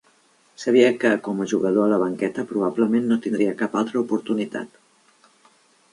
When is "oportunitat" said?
4.05-4.85